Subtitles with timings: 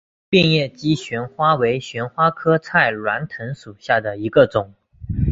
[0.29, 4.73] 变叶姬旋花为旋花科菜栾藤属下的一个种。